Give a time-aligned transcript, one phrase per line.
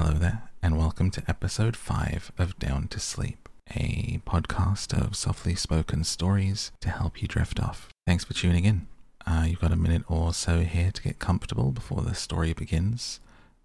[0.00, 5.56] Hello there, and welcome to episode 5 of Down to Sleep, a podcast of softly
[5.56, 7.88] spoken stories to help you drift off.
[8.06, 8.86] Thanks for tuning in.
[9.26, 13.18] Uh, you've got a minute or so here to get comfortable before the story begins.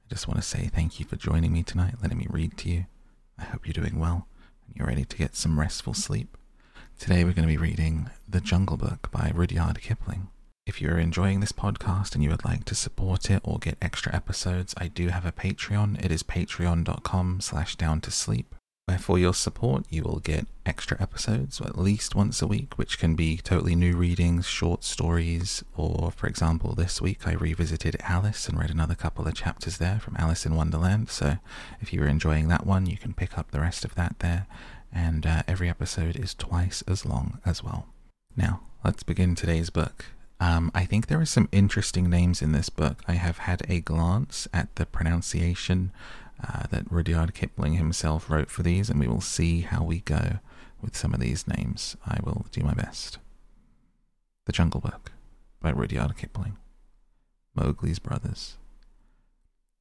[0.08, 2.70] I just want to say thank you for joining me tonight, letting me read to
[2.70, 2.88] you.
[3.38, 4.26] I hope you're doing well
[4.66, 6.36] and you're ready to get some restful sleep.
[6.98, 10.30] Today we're going to be reading The Jungle Book by Rudyard Kipling.
[10.66, 14.16] If you're enjoying this podcast and you would like to support it or get extra
[14.16, 16.04] episodes, I do have a Patreon.
[16.04, 18.56] It is patreon.com slash down to sleep.
[18.86, 22.98] Where for your support, you will get extra episodes at least once a week, which
[22.98, 28.48] can be totally new readings, short stories, or for example, this week I revisited Alice
[28.48, 31.10] and read another couple of chapters there from Alice in Wonderland.
[31.10, 31.40] So
[31.82, 34.48] if you're enjoying that one, you can pick up the rest of that there.
[34.94, 37.88] And uh, every episode is twice as long as well.
[38.38, 40.06] Now, let's begin today's book.
[40.44, 43.02] Um, I think there are some interesting names in this book.
[43.08, 45.94] I have had a glance at the pronunciation
[46.46, 50.40] uh, that Rudyard Kipling himself wrote for these, and we will see how we go
[50.82, 51.96] with some of these names.
[52.06, 53.20] I will do my best.
[54.46, 55.14] The Jungle Book
[55.62, 56.58] by Rudyard Kipling.
[57.56, 58.58] Mowgli's Brothers.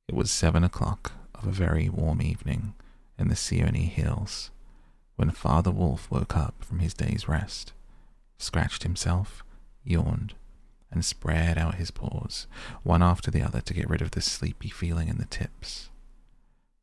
[0.07, 2.75] It was seven o'clock of a very warm evening
[3.19, 4.53] in the Seeonee Hills
[5.17, 7.73] when Father Wolf woke up from his day's rest,
[8.39, 9.43] scratched himself,
[9.83, 10.35] yawned,
[10.93, 12.47] and spread out his paws,
[12.83, 15.89] one after the other, to get rid of the sleepy feeling in the tips.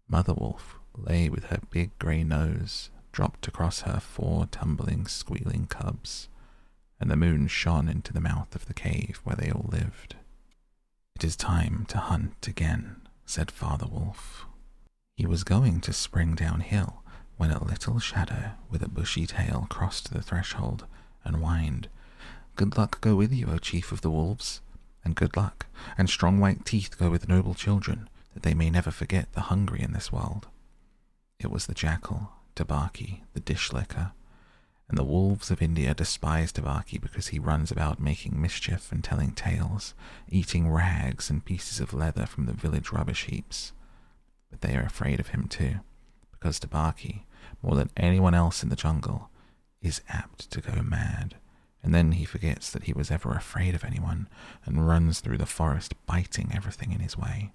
[0.08, 6.28] Mother Wolf lay with her big grey nose dropped across her four tumbling, squealing cubs,
[7.00, 10.16] and the moon shone into the mouth of the cave where they all lived.
[11.16, 14.46] It is time to hunt again, said Father Wolf.
[15.16, 17.04] He was going to spring downhill
[17.38, 20.86] when a little shadow with a bushy tail crossed the threshold
[21.24, 21.90] and whined
[22.60, 24.60] Good luck go with you, O chief of the wolves,
[25.06, 28.92] and good luck, and strong white teeth go with noble children, that they may never
[28.92, 30.50] forget the hungry in this world.
[31.40, 34.12] It was the jackal, Tabaqui, the dish licker,
[34.90, 39.32] and the wolves of India despise Tabaqui because he runs about making mischief and telling
[39.32, 39.94] tales,
[40.28, 43.72] eating rags and pieces of leather from the village rubbish heaps.
[44.50, 45.76] But they are afraid of him too,
[46.34, 47.22] because Tabaqui,
[47.64, 49.30] more than anyone else in the jungle,
[49.82, 51.36] is apt to go mad
[51.84, 54.28] and then he forgets that he was ever afraid of anyone
[54.66, 57.52] and runs through the forest biting everything in his way.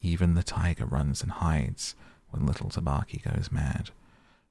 [0.00, 1.94] Even the tiger runs and hides
[2.30, 3.90] when little Tabaqui goes mad,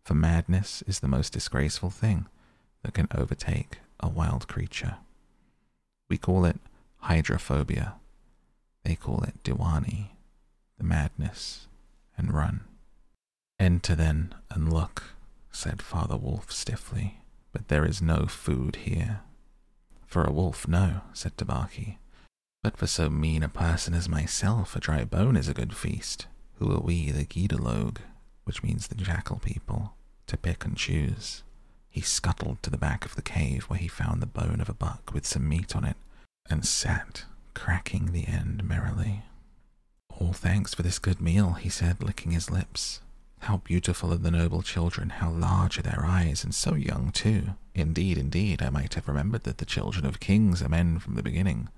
[0.03, 2.28] for madness is the most disgraceful thing
[2.84, 4.97] that can overtake a wild creature.
[6.09, 6.59] We call it
[6.97, 7.96] hydrophobia.
[8.84, 10.12] They call it dewanee,
[10.78, 11.67] the madness,
[12.17, 12.62] and run.
[13.59, 15.03] Enter then and look,
[15.51, 17.19] said Father Wolf stiffly
[17.52, 19.22] but there is no food here.
[20.06, 21.97] For a wolf, no, said Tabaqui.
[22.63, 26.28] But for so mean a person as myself, a dry bone is a good feast.
[26.56, 28.00] Who are we, the Gidur-log,
[28.46, 29.94] which means the jackal people,
[30.28, 31.44] to pick and choose?
[31.90, 34.74] He scuttled to the back of the cave where he found the bone of a
[34.74, 35.97] buck with some meat on it,
[36.50, 39.24] and sat, cracking the end merrily.
[40.09, 43.02] All thanks for this good meal, he said, licking his lips.
[43.39, 47.55] How beautiful are the noble children, how large are their eyes, and so young too.
[47.73, 51.23] Indeed, indeed, I might have remembered that the children of kings are men from the
[51.23, 51.69] beginning.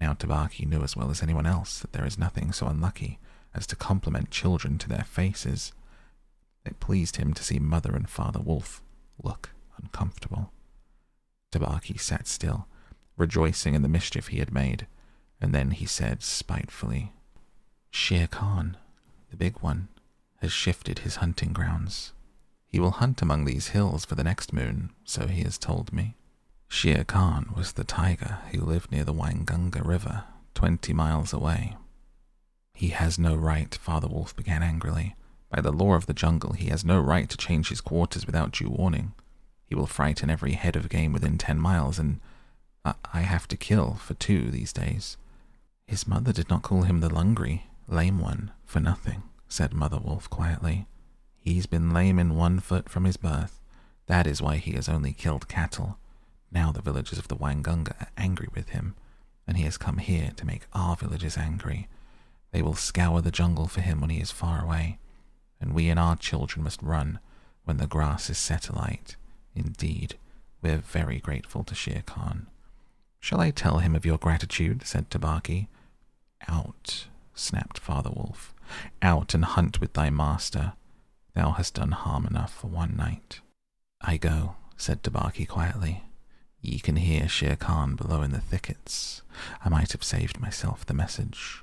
[0.00, 3.18] Now Tabaqui knew as well as anyone else that there is nothing so unlucky
[3.54, 5.72] as to compliment children to their faces.
[6.64, 8.82] It pleased him to see Mother and Father Wolf
[9.22, 10.52] look uncomfortable.
[11.52, 12.66] Tabaqui sat still,
[13.16, 14.86] rejoicing in the mischief he had made,
[15.40, 17.12] and then he said spitefully,
[17.90, 18.76] Shere Khan,
[19.30, 19.88] the big one,
[20.44, 22.12] has shifted his hunting grounds.
[22.66, 26.16] He will hunt among these hills for the next moon, so he has told me.
[26.68, 30.24] Shere Khan was the tiger who lived near the Waingunga River,
[30.54, 31.78] twenty miles away.
[32.74, 35.14] He has no right, Father Wolf began angrily.
[35.48, 38.52] By the law of the jungle, he has no right to change his quarters without
[38.52, 39.14] due warning.
[39.64, 42.20] He will frighten every head of game within ten miles, and
[42.84, 45.16] I have to kill for two these days.
[45.86, 49.22] His mother did not call him the Lungri, lame one, for nothing
[49.54, 50.84] said Mother Wolf quietly.
[51.38, 53.60] He's been lame in one foot from his birth.
[54.06, 55.96] That is why he has only killed cattle.
[56.50, 58.96] Now the villagers of the Waingunga are angry with him,
[59.46, 61.86] and he has come here to make our villagers angry.
[62.50, 64.98] They will scour the jungle for him when he is far away,
[65.60, 67.20] and we and our children must run
[67.62, 69.14] when the grass is set alight.
[69.54, 70.16] Indeed,
[70.62, 72.48] we're very grateful to Shere Khan.
[73.20, 74.84] Shall I tell him of your gratitude?
[74.84, 75.68] said Tabaqui.
[76.48, 78.54] Out, snapped Father Wolf.
[79.02, 80.74] Out and hunt with thy master.
[81.34, 83.40] Thou hast done harm enough for one night.
[84.00, 86.04] I go, said Tabaqui quietly.
[86.60, 89.22] Ye can hear Shere Khan below in the thickets.
[89.64, 91.62] I might have saved myself the message.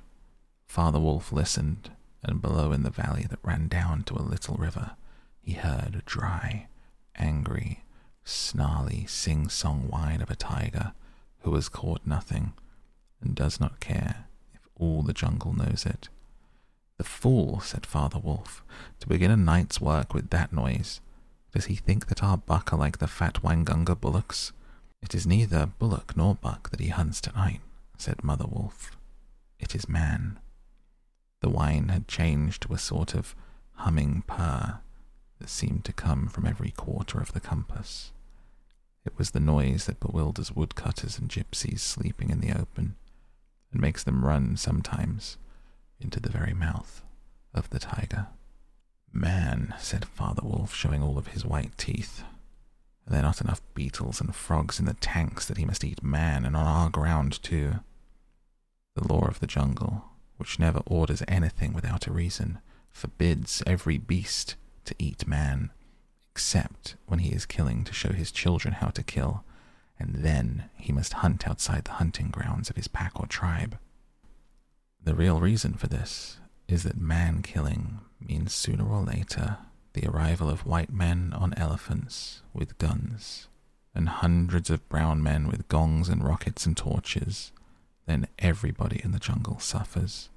[0.66, 1.90] Father Wolf listened,
[2.22, 4.92] and below in the valley that ran down to a little river,
[5.40, 6.68] he heard a dry,
[7.16, 7.84] angry,
[8.24, 10.92] snarly sing song whine of a tiger
[11.40, 12.52] who has caught nothing
[13.20, 14.26] and does not care
[14.82, 16.08] all the jungle knows it.
[16.98, 18.64] The fool, said Father Wolf,
[18.98, 21.00] to begin a night's work with that noise.
[21.52, 24.52] Does he think that our buck are like the fat Waingunga bullocks?
[25.00, 27.60] It is neither bullock nor buck that he hunts tonight,
[27.96, 28.90] said Mother Wolf.
[29.60, 30.40] It is man.
[31.42, 33.36] The whine had changed to a sort of
[33.74, 34.80] humming purr
[35.38, 38.12] that seemed to come from every quarter of the compass.
[39.04, 42.96] It was the noise that bewilders woodcutters and gypsies sleeping in the open,
[43.72, 45.38] and makes them run sometimes
[46.00, 47.02] into the very mouth
[47.54, 48.28] of the tiger.
[49.12, 52.22] Man, said Father Wolf, showing all of his white teeth.
[53.06, 56.44] Are there not enough beetles and frogs in the tanks that he must eat man
[56.44, 57.80] and on our ground too?
[58.94, 60.04] The law of the jungle,
[60.36, 62.58] which never orders anything without a reason,
[62.90, 65.70] forbids every beast to eat man,
[66.32, 69.44] except when he is killing to show his children how to kill,
[70.02, 73.78] and then he must hunt outside the hunting grounds of his pack or tribe.
[75.00, 79.58] The real reason for this is that man killing means sooner or later
[79.92, 83.46] the arrival of white men on elephants with guns
[83.94, 87.52] and hundreds of brown men with gongs and rockets and torches,
[88.06, 90.30] then everybody in the jungle suffers.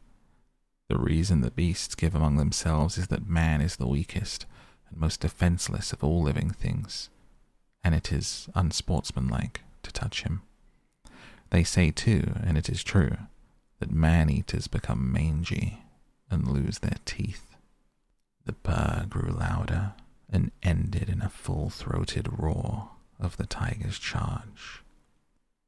[0.90, 4.46] The reason the beasts give among themselves is that man is the weakest
[4.90, 7.10] and most defenseless of all living things,
[7.86, 10.42] and it is unsportsmanlike to touch him.
[11.52, 13.16] They say, too, and it is true,
[13.80, 15.84] that man eaters become mangy
[16.32, 17.56] and lose their teeth.
[18.44, 19.94] The purr grew louder
[20.28, 22.90] and ended in a full throated roar
[23.20, 24.82] of the tiger's charge.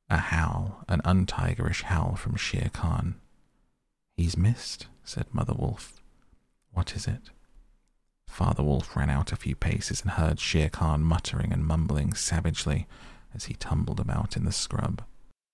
[0.10, 3.14] A howl, an untigerish howl from Shere Khan.
[4.16, 6.02] He's missed, said Mother Wolf.
[6.72, 7.30] What is it?
[8.28, 12.88] Father Wolf ran out a few paces and heard Shere Khan muttering and mumbling savagely
[13.34, 15.04] as he tumbled about in the scrub.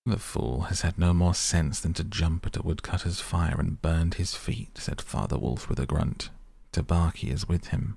[0.06, 3.80] The fool has had no more sense than to jump at a woodcutter's fire and
[3.80, 6.28] burned his feet, said Father Wolf with a grunt.
[6.72, 7.96] Tabaqui is with him.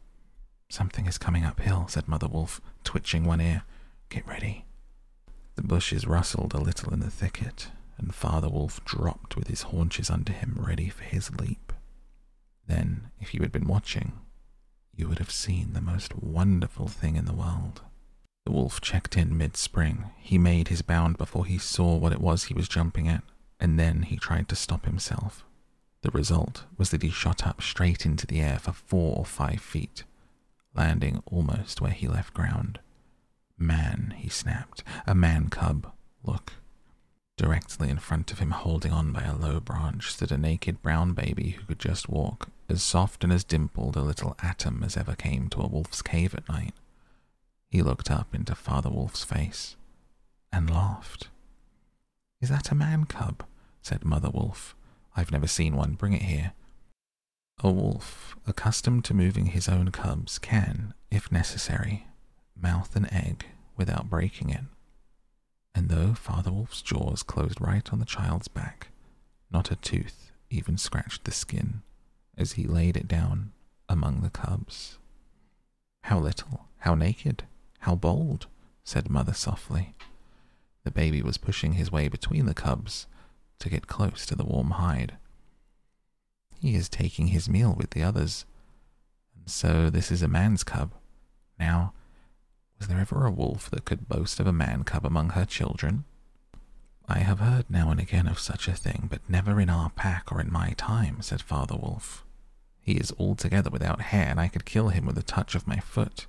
[0.70, 3.64] Something is coming uphill, said Mother Wolf, twitching one ear.
[4.10, 4.64] Get ready.
[5.56, 10.10] The bushes rustled a little in the thicket, and Father Wolf dropped with his haunches
[10.10, 11.74] under him, ready for his leap.
[12.68, 14.14] Then, if you had been watching,
[14.98, 17.82] you would have seen the most wonderful thing in the world.
[18.46, 20.06] The wolf checked in mid spring.
[20.18, 23.24] He made his bound before he saw what it was he was jumping at,
[23.60, 25.46] and then he tried to stop himself.
[26.02, 29.62] The result was that he shot up straight into the air for four or five
[29.62, 30.04] feet,
[30.74, 32.80] landing almost where he left ground.
[33.58, 35.92] Man, he snapped, a man cub.
[36.24, 36.54] Look.
[37.38, 41.14] Directly in front of him, holding on by a low branch, stood a naked brown
[41.14, 45.16] baby who could just walk, as soft and as dimpled a little atom as ever
[45.16, 46.74] came to a wolf's cave at night.
[47.70, 49.76] He looked up into Father Wolf's face
[50.52, 51.30] and laughed.
[52.42, 53.44] Is that a man cub?
[53.82, 54.76] said Mother Wolf.
[55.16, 55.94] I've never seen one.
[55.94, 56.54] Bring it here.
[57.64, 62.08] A wolf, accustomed to moving his own cubs, can, if necessary,
[62.56, 64.66] mouth an egg without breaking it.
[65.74, 68.90] And though Father Wolf's jaws closed right on the child's back,
[69.52, 71.82] not a tooth even scratched the skin
[72.38, 73.52] as he laid it down
[73.90, 74.98] among the cubs.
[76.04, 77.44] How little, how naked,
[77.80, 78.48] how bold,
[78.84, 79.96] said Mother softly.
[80.84, 83.08] The baby was pushing his way between the cubs
[83.60, 85.18] to get close to the warm hide.
[86.60, 88.46] He is taking his meal with the others,
[89.36, 90.94] and so this is a man's cub.
[91.60, 91.94] Now,
[92.80, 96.06] was there ever a wolf that could boast of a man cub among her children?
[97.08, 100.32] I have heard now and again of such a thing, but never in our pack
[100.32, 102.26] or in my time, said Father Wolf.
[102.88, 105.78] He is altogether without hair, and I could kill him with a touch of my
[105.78, 106.26] foot.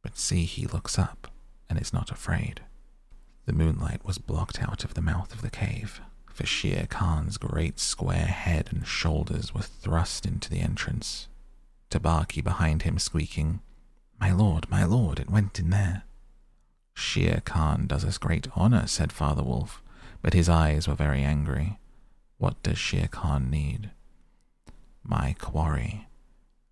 [0.00, 1.26] But see, he looks up
[1.68, 2.60] and is not afraid.
[3.46, 6.00] The moonlight was blocked out of the mouth of the cave,
[6.32, 11.26] for Shere Khan's great square head and shoulders were thrust into the entrance.
[11.90, 13.58] Tabaqui behind him squeaking,
[14.20, 16.04] My lord, my lord, it went in there.
[16.94, 19.82] Shere Khan does us great honor, said Father Wolf,
[20.22, 21.80] but his eyes were very angry.
[22.38, 23.90] What does Shere Khan need?
[25.06, 26.08] My quarry.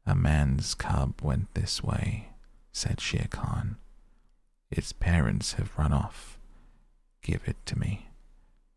[0.07, 2.29] A man's cub went this way
[2.75, 3.77] said Shere Khan.
[4.71, 6.39] Its parents have run off.
[7.23, 8.09] Give it to me.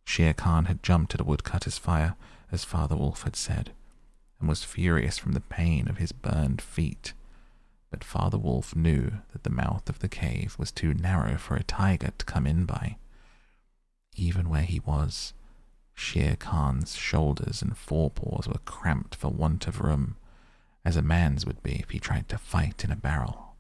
[0.05, 2.15] Shere Khan had jumped at a woodcutter's fire,
[2.51, 3.71] as Father Wolf had said,
[4.39, 7.13] and was furious from the pain of his burned feet.
[7.89, 11.63] But Father Wolf knew that the mouth of the cave was too narrow for a
[11.63, 12.97] tiger to come in by.
[14.15, 15.33] Even where he was,
[15.97, 20.15] Shere Khan's shoulders and forepaws were cramped for want of room,
[20.85, 23.55] as a man's would be if he tried to fight in a barrel.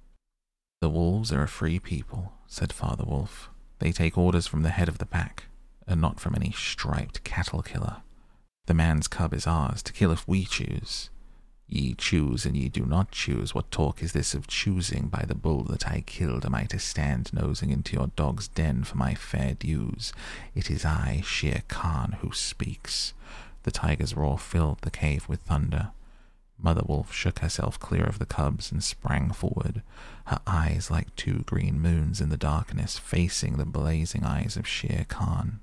[0.79, 3.49] The wolves are a free people, said Father Wolf.
[3.79, 5.45] They take orders from the head of the pack,
[5.87, 7.97] and not from any striped cattle killer.
[8.67, 11.09] The man's cub is ours to kill if we choose.
[11.69, 13.53] Ye choose and ye do not choose.
[13.53, 16.45] What talk is this of choosing by the bull that I killed?
[16.45, 20.13] Am I to stand nosing into your dog's den for my fair dues?
[20.55, 23.13] It is I, Shere Khan, who speaks.
[23.63, 25.91] The tiger's roar filled the cave with thunder.
[26.57, 29.83] Mother Wolf shook herself clear of the cubs and sprang forward,
[30.25, 35.05] her eyes like two green moons in the darkness, facing the blazing eyes of Shere
[35.07, 35.59] Khan.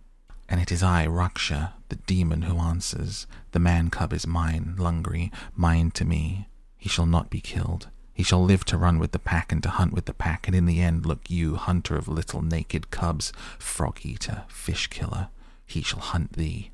[0.48, 3.26] And it is I, Raksha, the demon, who answers.
[3.52, 6.48] The man cub is mine, Lungri, mine to me.
[6.76, 7.88] He shall not be killed.
[8.12, 10.54] He shall live to run with the pack and to hunt with the pack, and
[10.54, 15.28] in the end, look you, hunter of little naked cubs, frog eater, fish killer,
[15.66, 16.70] he shall hunt thee.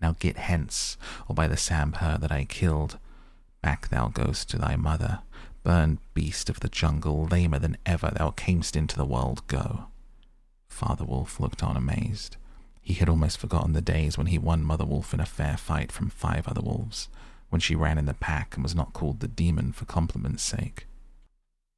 [0.00, 0.96] Now get hence,
[1.28, 2.98] or by the Sambhur that I killed,
[3.60, 5.20] back thou goest to thy mother,
[5.62, 9.88] burned beast of the jungle, lamer than ever thou camest into the world, go.
[10.68, 12.36] Father Wolf looked on amazed.
[12.88, 15.92] He had almost forgotten the days when he won Mother Wolf in a fair fight
[15.92, 17.10] from five other wolves,
[17.50, 20.86] when she ran in the pack and was not called the demon for compliment's sake.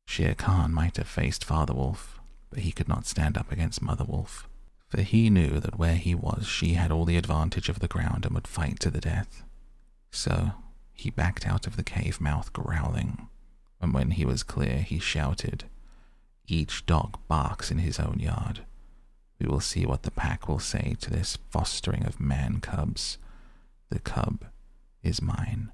[0.07, 4.05] Shere Khan might have faced Father Wolf, but he could not stand up against Mother
[4.05, 4.49] Wolf,
[4.87, 8.25] for he knew that where he was she had all the advantage of the ground
[8.25, 9.43] and would fight to the death.
[10.13, 10.53] So
[10.93, 13.27] he backed out of the cave mouth growling,
[13.81, 15.65] and when he was clear he shouted,
[16.47, 18.61] Each dog barks in his own yard.
[19.41, 23.17] We will see what the pack will say to this fostering of man cubs.
[23.89, 24.45] The cub
[25.03, 25.73] is mine,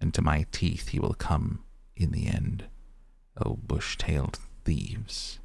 [0.00, 1.64] and to my teeth he will come
[1.96, 2.66] in the end.
[3.44, 5.38] O bush tailed thieves.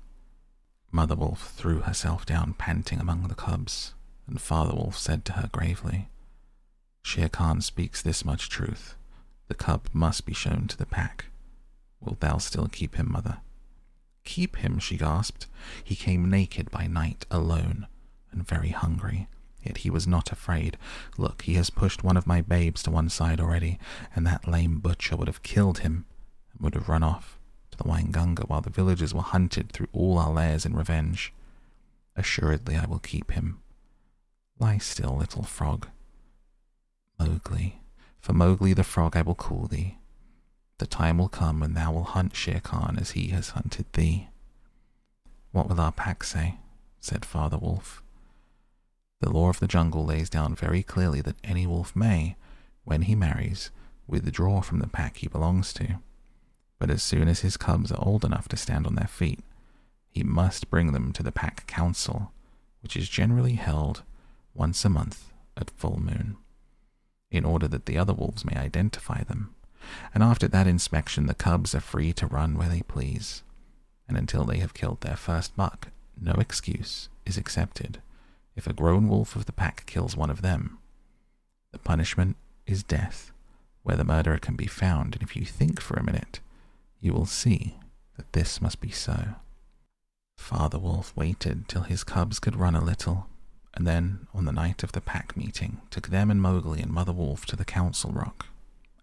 [0.92, 3.94] Mother Wolf threw herself down panting among the cubs,
[4.28, 6.10] and Father Wolf said to her gravely,
[7.04, 8.96] Shere Khan speaks this much truth.
[9.48, 11.26] The cub must be shown to the pack.
[12.02, 13.38] Wilt thou still keep him, mother?
[14.26, 15.48] Keep him, she gasped.
[15.84, 17.88] He came naked by night, alone,
[18.32, 19.28] and very hungry.
[19.64, 20.78] Yet he was not afraid.
[21.18, 23.80] Look, he has pushed one of my babes to one side already,
[24.16, 26.06] and that lame butcher would have killed him,
[26.52, 27.40] and would have run off
[27.72, 31.34] to the Waingunga while the villagers were hunted through all our lairs in revenge.
[32.16, 33.60] Assuredly I will keep him.
[34.60, 35.88] Lie still, little frog.
[37.20, 37.82] Mowgli,
[38.20, 39.98] for Mowgli the frog I will call thee.
[40.78, 44.28] The time will come when thou wilt hunt Shere Khan as he has hunted thee.
[45.52, 46.60] What will our pack say?
[47.00, 48.04] said Father Wolf.
[49.22, 52.36] The law of the jungle lays down very clearly that any wolf may,
[52.84, 53.72] when he marries,
[54.06, 56.00] withdraw from the pack he belongs to.
[56.78, 59.40] But as soon as his cubs are old enough to stand on their feet,
[60.10, 62.34] he must bring them to the pack council,
[62.82, 64.04] which is generally held
[64.54, 66.36] once a month at full moon,
[67.32, 69.56] in order that the other wolves may identify them
[70.14, 73.44] and after that inspection, the cubs are free to run where they please.
[74.08, 75.90] And until they have killed their first buck,
[76.20, 78.02] no excuse is accepted
[78.56, 80.78] if a grown wolf of the pack kills one of them.
[81.72, 83.32] The punishment is death,
[83.84, 86.40] where the murderer can be found, and if you think for a minute,
[87.02, 87.76] you will see
[88.16, 89.36] that this must be so.
[90.38, 93.28] Father Wolf waited till his cubs could run a little,
[93.74, 97.12] and then, on the night of the pack meeting, took them and Mowgli and Mother
[97.12, 98.48] Wolf to the council rock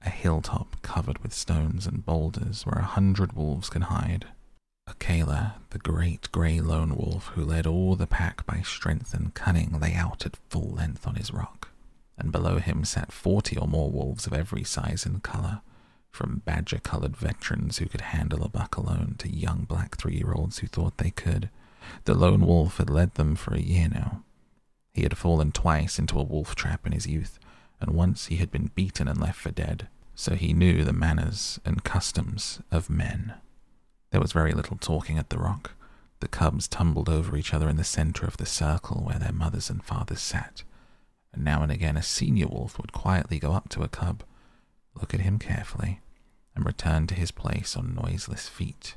[0.05, 4.27] a hilltop covered with stones and boulders where a hundred wolves can hide.
[4.87, 9.79] Akela, the great grey lone wolf who led all the pack by strength and cunning,
[9.81, 11.69] lay out at full length on his rock,
[12.19, 15.61] and below him sat forty or more wolves of every size and colour,
[16.11, 20.33] from badger coloured veterans who could handle a buck alone to young black three year
[20.35, 21.49] olds who thought they could.
[22.05, 24.23] The lone wolf had led them for a year now.
[24.93, 27.39] He had fallen twice into a wolf trap in his youth,
[27.83, 31.61] and once he had been beaten and left for dead, so he knew the manners
[31.65, 33.35] and customs of men.
[34.11, 35.73] There was very little talking at the rock.
[36.21, 39.69] The cubs tumbled over each other in the center of the circle where their mothers
[39.69, 40.63] and fathers sat,
[41.33, 44.23] and now and again a senior wolf would quietly go up to a cub,
[44.95, 46.01] look at him carefully,
[46.55, 48.95] and return to his place on noiseless feet.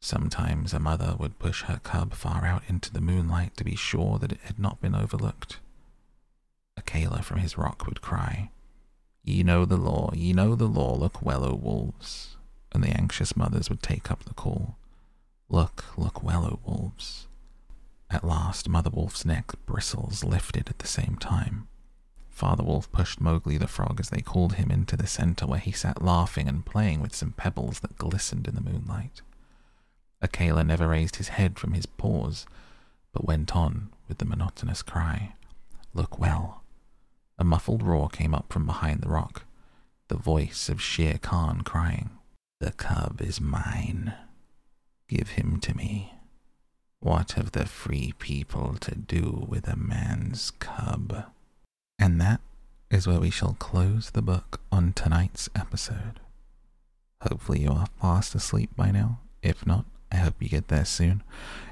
[0.00, 4.18] Sometimes a mother would push her cub far out into the moonlight to be sure
[4.18, 5.58] that it had not been overlooked.
[6.94, 8.50] Akela from his rock would cry,
[9.24, 12.36] Ye know the law, ye know the law, look well, O wolves.
[12.70, 14.76] And the anxious mothers would take up the call,
[15.48, 17.26] Look, look well, O wolves.
[18.10, 21.66] At last, Mother Wolf's neck bristles lifted at the same time.
[22.28, 25.72] Father Wolf pushed Mowgli the frog as they called him into the center where he
[25.72, 29.20] sat laughing and playing with some pebbles that glistened in the moonlight.
[30.22, 32.46] Akela never raised his head from his paws,
[33.12, 35.34] but went on with the monotonous cry,
[35.92, 36.63] Look well,
[37.38, 39.44] A muffled roar came up from behind the rock,
[40.08, 42.10] the voice of Shere Khan crying,
[42.60, 44.14] The cub is mine.
[45.08, 46.14] Give him to me.
[47.00, 51.26] What have the free people to do with a man's cub?
[51.98, 52.40] And that
[52.90, 56.20] is where we shall close the book on tonight's episode.
[57.22, 59.18] Hopefully, you are fast asleep by now.
[59.42, 61.22] If not, I hope you get there soon.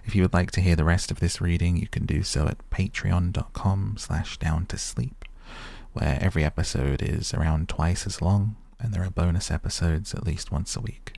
[0.05, 2.47] If you would like to hear the rest of this reading, you can do so
[2.47, 5.25] at patreon.com slash down to sleep,
[5.93, 10.53] where every episode is around twice as long, and there are bonus episodes at least
[10.53, 11.15] once a week.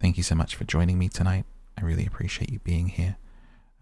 [0.00, 1.44] Thank you so much for joining me tonight.
[1.78, 3.16] I really appreciate you being here.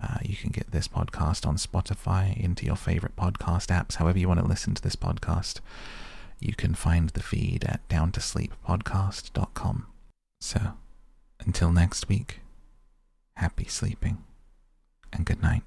[0.02, 4.28] Uh, you can get this podcast on Spotify, into your favorite podcast apps, however you
[4.28, 5.60] want to listen to this podcast.
[6.40, 9.86] You can find the feed at downtosleeppodcast.com.
[10.40, 10.60] So,
[11.40, 12.40] until next week,
[13.36, 14.24] happy sleeping
[15.12, 15.62] and good night.